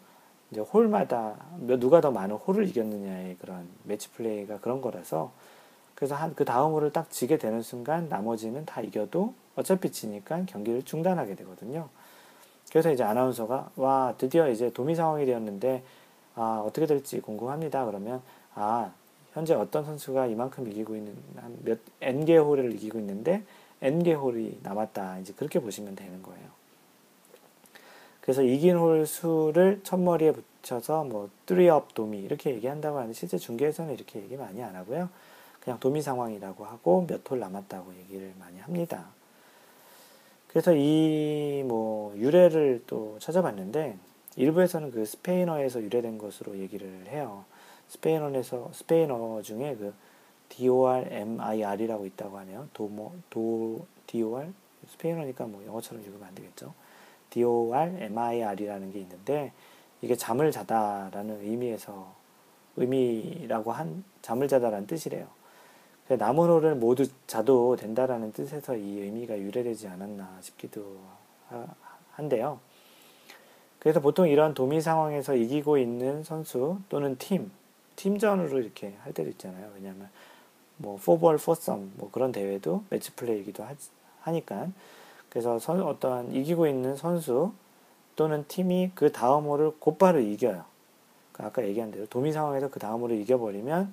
[0.50, 5.32] 이제 홀마다 누가 더 많은 홀을 이겼느냐의 그런 매치 플레이가 그런 거라서
[5.94, 10.82] 그래서 한 그 다음 홀을 딱 지게 되는 순간 나머지는 다 이겨도 어차피 지니까 경기를
[10.82, 11.88] 중단하게 되거든요.
[12.70, 15.82] 그래서 이제 아나운서가 와 드디어 이제 도미 상황이 되었는데
[16.34, 17.84] 아 어떻게 될지 궁금합니다.
[17.86, 18.20] 그러면
[18.54, 18.92] 아
[19.32, 21.16] 현재 어떤 선수가 이만큼 이기고 있는
[21.64, 23.44] 몇 n 개 홀을 이기고 있는데
[23.84, 25.18] n 개 홀이 남았다.
[25.20, 26.48] 이제 그렇게 보시면 되는 거예요.
[28.20, 34.20] 그래서 이긴 홀 수를 첫머리에 붙여서 뭐 뚜리업 도미 이렇게 얘기한다고 하는데 실제 중계에서는 이렇게
[34.20, 35.10] 얘기 많이 안 하고요.
[35.60, 39.06] 그냥 도미 상황이라고 하고 몇 홀 남았다고 얘기를 많이 합니다.
[40.48, 43.96] 그래서 이 뭐 유래를 또 찾아봤는데
[44.36, 47.44] 일부에서는 그 스페인어에서 유래된 것으로 얘기를 해요.
[47.88, 49.94] 스페인어에서 스페인어 중에 그
[50.56, 52.68] DORMIR이라고 있다고 하네요.
[52.72, 54.52] 도모 도 DOR
[54.88, 56.72] 스페인어니까 뭐 영어처럼 읽으면 안 되겠죠.
[57.30, 59.52] DORMIR이라는 게 있는데
[60.02, 62.12] 이게 잠을 자다라는 의미에서
[62.76, 65.26] 의미라고 한 잠을 자다라는 뜻이래요.
[66.08, 70.98] 호를 모두 자도 된다라는 뜻에서 이 의미가 유래되지 않았나 싶기도
[72.12, 72.60] 한데요.
[73.78, 77.50] 그래서 보통 이런 도미 상황에서 이기고 있는 선수 또는 팀,
[77.96, 79.70] 팀전으로 이렇게 할 때도 있잖아요.
[79.74, 80.10] 왜냐하면
[80.76, 83.64] 뭐 포볼 포썸 뭐 그런 대회도 매치 플레이이기도
[84.20, 84.68] 하 니까
[85.28, 87.52] 그래서 선, 어떠한 이기고 있는 선수
[88.16, 90.64] 또는 팀이 그 다음 호를 곧바로 이겨요.
[91.32, 93.92] 그러니까 아까 얘기한 대로 도미 상황에서 그 다음 호를 이겨버리면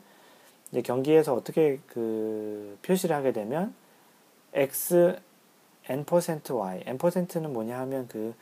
[0.71, 3.73] 이제 경기에서 어떻게 그 표시를 하게 되면
[4.53, 5.19] x
[5.89, 8.35] n% y n%는 뭐냐 하면 그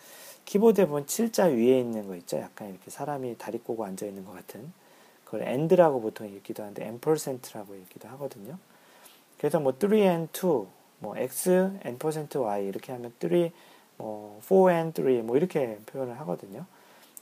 [0.46, 2.38] 키보드에 보면 7자 위에 있는 거 있죠.
[2.38, 4.72] 약간 이렇게 사람이 다리 꼬고 앉아 있는 것 같은
[5.30, 8.58] 그걸 and라고 보통 읽기도 하는데 n%라고 읽기도 하거든요.
[9.38, 10.66] 그래서 뭐 3 and 2,
[10.98, 13.52] 뭐 x n% y 이렇게 하면 3,
[13.98, 16.66] 뭐 4 and 3, 뭐 이렇게 표현을 하거든요.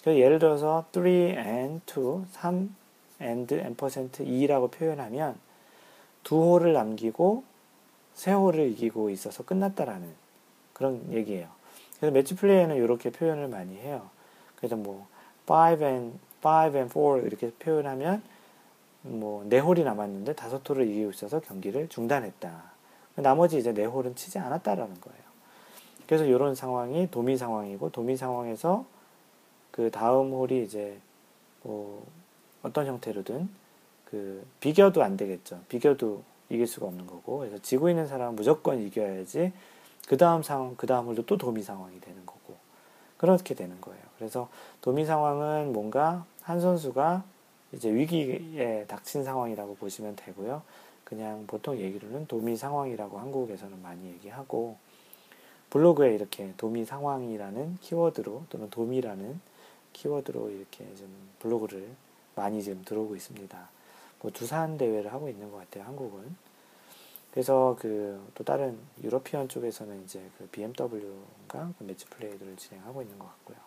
[0.01, 2.75] 그래서 예를 들어서 3 and 2, 3
[3.21, 5.37] and n%2라고 표현하면
[6.23, 7.43] 두 홀을 남기고
[8.13, 10.07] 세 홀을 이기고 있어서 끝났다라는
[10.71, 11.49] 그런 얘기예요.
[11.97, 14.09] 그래서 매치 플레이에는 이렇게 표현을 많이 해요.
[14.55, 15.07] 그래서 뭐
[15.45, 16.17] 5 and
[16.47, 18.21] 5 and 4 이렇게 표현하면
[19.01, 22.77] 뭐네 홀이 남았는데 다섯 홀을 이기고 있어서 경기를 중단했다.
[23.15, 25.27] 나머지 이제 네 홀은 치지 않았다라는 거예요.
[26.05, 28.85] 그래서 이런 상황이 도미 상황이고 도미 상황에서
[29.71, 30.99] 그 다음 홀이 이제
[31.63, 32.05] 뭐
[32.63, 33.49] 어떤 형태로든
[34.05, 35.59] 그 비교도 안 되겠죠.
[35.67, 39.51] 비교도 이길 수가 없는 거고 그래서 지고 있는 사람은 무조건 이겨야지
[40.07, 42.55] 그 다음 상황 그 다음 홀도 또 도미 상황이 되는 거고
[43.17, 44.01] 그렇게 되는 거예요.
[44.17, 44.47] 그래서
[44.81, 47.25] 도미 상황은 뭔가 한 선수가
[47.73, 50.61] 이제 위기에 닥친 상황이라고 보시면 되고요.
[51.03, 54.77] 그냥 보통 얘기로는 도미 상황이라고 한국에서는 많이 얘기하고
[55.69, 59.41] 블로그에 이렇게 도미 상황이라는 키워드로 또는 도미라는
[59.91, 61.89] 키워드로 이렇게 좀 블로그를
[62.35, 63.69] 많이 지금 들어오고 있습니다.
[64.21, 66.33] 뭐 두산 대회를 하고 있는 것 같아요, 한국은.
[67.31, 73.25] 그래서 그 또 다른 유러피언 쪽에서는 이제 그 BMW가 그 매치 플레이들을 진행하고 있는 것
[73.25, 73.66] 같고요.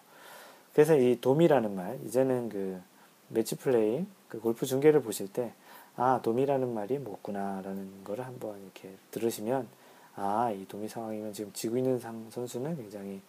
[0.72, 2.80] 그래서 이 도미라는 말, 이제는 그
[3.28, 5.52] 매치 플레이, 그 골프 중계를 보실 때,
[5.96, 9.66] 아, 도미라는 말이 뭐구나라는 거를 한번 이렇게 들으시면,
[10.16, 13.20] 아, 이 도미 상황이면 지금 지고 있는 상, 선수는 굉장히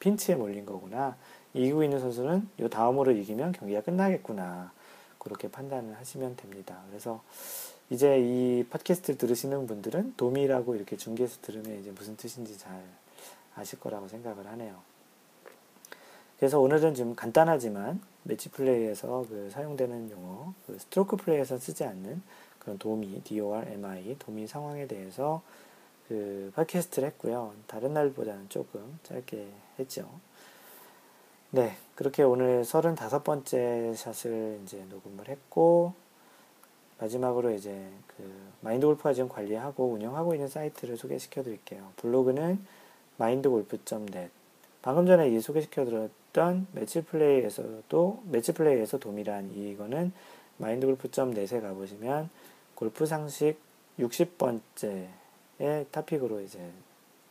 [0.00, 1.16] 핀치에 몰린 거구나.
[1.54, 4.72] 이기고 있는 선수는 요 다음으로 이기면 경기가 끝나겠구나.
[5.18, 6.82] 그렇게 판단을 하시면 됩니다.
[6.90, 7.22] 그래서
[7.88, 12.82] 이제 이 팟캐스트를 들으시는 분들은 도미라고 이렇게 중계해서 들으면 이제 무슨 뜻인지 잘
[13.54, 14.93] 아실 거라고 생각을 하네요.
[16.38, 22.22] 그래서 오늘은 좀 간단하지만 매치 플레이에서 그 사용되는 용어, 그 스트로크 플레이에서 쓰지 않는
[22.58, 25.42] 그런 도미, DOR, MI, 도미 상황에 대해서
[26.08, 27.52] 그 팟캐스트를 했고요.
[27.66, 29.46] 다른 날보다는 조금 짧게
[29.78, 30.08] 했죠.
[31.50, 35.94] 네, 그렇게 오늘 35번째 샷을 이제 녹음을 했고,
[36.98, 38.24] 마지막으로 이제 그
[38.60, 41.92] 마인드 골프가 지금 관리하고 운영하고 있는 사이트를 소개시켜 드릴게요.
[41.96, 42.64] 블로그는
[43.20, 44.30] mindgolf.net.
[44.82, 50.12] 방금 전에 이 소개시켜 드렸 던 매치 플레이에서도, 매치 플레이에서 도미란 이거는
[50.60, 52.28] mindgolf.net에 가보시면
[52.74, 53.56] 골프 상식
[54.00, 56.58] 60번째의 타픽으로 이제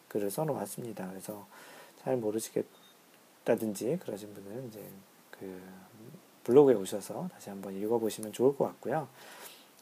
[0.08, 1.10] 글을 써놓았습니다.
[1.10, 1.46] 그래서
[2.02, 4.82] 잘 모르시겠다든지 그러신 분은 이제
[5.32, 5.62] 그
[6.46, 9.10] 블로그에 오셔서 다시 한번 읽어보시면 좋을 것 같고요.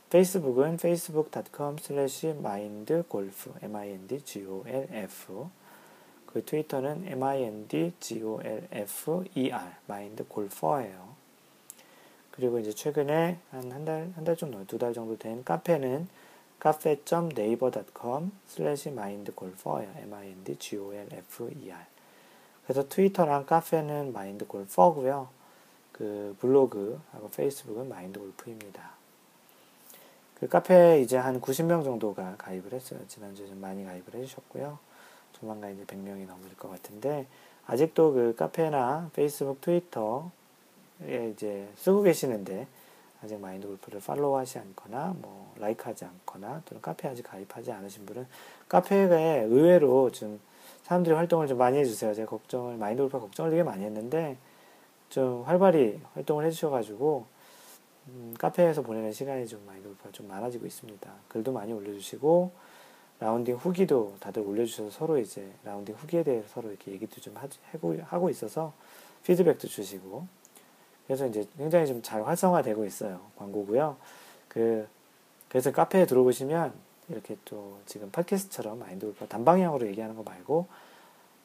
[0.09, 5.49] 페이스북은 facebook.com slash mindgolf, m-i-n-d-g-o-l-f
[6.33, 7.91] 그 트위터는 m-i-n-d-g-o-l-f-e-r,
[9.89, 11.11] mindgolfer예요.
[12.31, 16.07] 그리고 이제 최근에 한 한 달, 한달 정도, 두달 정도 된 카페는
[16.61, 19.91] cafe.naver.com slash mindgolfer예요.
[19.97, 21.85] m-i-n-d-g-o-l-f-e-r
[22.63, 25.41] 그래서 트위터랑 카페는 mindgolfer고요.
[25.91, 28.91] 그 블로그하고 페이스북은 마인드골프입니다.
[30.39, 32.99] 그 카페에 이제 한 90명 정도가 가입을 했어요.
[33.07, 34.79] 지난주에 좀 많이 가입을 해주셨고요.
[35.41, 37.25] 조만간 이제 100명이 넘을 것 같은데,
[37.65, 42.67] 아직도 그 카페나 페이스북, 트위터에 이제 쓰고 계시는데,
[43.23, 48.27] 아직 마인드 골프를 팔로우하지 않거나, 뭐, 라이크하지 않거나, 또는 카페에 아직 가입하지 않으신 분은,
[48.69, 50.39] 카페에 의외로 좀
[50.83, 52.13] 사람들이 활동을 좀 많이 해주세요.
[52.13, 54.37] 제가 걱정을, 마인드 골프 걱정을 되게 많이 했는데,
[55.09, 57.25] 좀 활발히 활동을 해주셔가지고,
[58.07, 61.11] 음, 카페에서 보내는 시간이 좀 마인드 골프가 좀 많아지고 있습니다.
[61.27, 62.51] 글도 많이 올려주시고,
[63.21, 67.35] 라운딩 후기도 다들 올려주셔서 서로 이제 라운딩 후기에 대해서 서로 이렇게 얘기도 좀
[68.07, 68.73] 하고, 있어서
[69.23, 70.25] 피드백도 주시고,
[71.05, 73.21] 그래서 이제 굉장히 좀 잘 활성화되고 있어요.
[73.37, 73.95] 광고고요.
[74.47, 74.87] 그,
[75.49, 76.73] 그래서 카페에 들어보시면
[77.09, 80.65] 이렇게 또 지금 팟캐스트처럼 마인드 골프가 단방향으로 얘기하는 거 말고,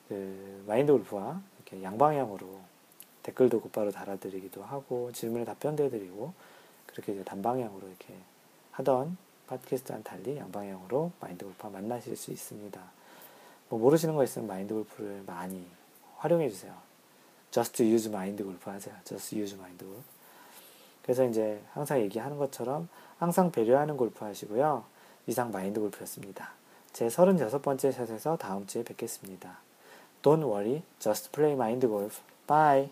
[0.08, 2.58] 그 마인드 골프와 이렇게 양방향으로
[3.22, 6.32] 댓글도 곧바로 달아드리기도 하고, 질문에 답변도 해드리고,
[6.86, 8.14] 그렇게 이제 단방향으로 이렇게
[8.70, 12.80] 하던 팟캐스트와는 달리 양방향으로 마인드 골프와 만나실 수 있습니다.
[13.68, 15.66] 뭐 모르시는 거 있으면 마인드 골프를 많이
[16.18, 16.74] 활용해 주세요.
[17.50, 18.94] Just use mind 골프 하세요.
[19.04, 20.02] Just use mind 골프.
[21.02, 24.84] 그래서 이제 항상 얘기하는 것처럼 항상 배려하는 골프 하시고요.
[25.26, 26.50] 이상 마인드 골프였습니다.
[26.92, 29.58] 제 36번째 샷에서 다음 주에 뵙겠습니다.
[30.22, 32.20] Don't worry, just play mind golf.
[32.46, 32.90] Bye.